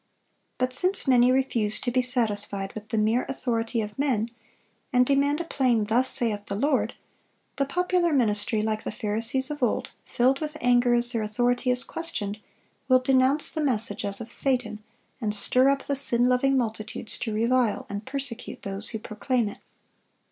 [0.57, 4.31] But since many refuse to be satisfied with the mere authority of men,
[4.91, 6.95] and demand a plain "Thus saith the Lord,"
[7.57, 11.83] the popular ministry, like the Pharisees of old, filled with anger as their authority is
[11.83, 12.39] questioned,
[12.87, 14.83] will denounce the message as of Satan,
[15.21, 19.59] and stir up the sin loving multitudes to revile and persecute those who proclaim it.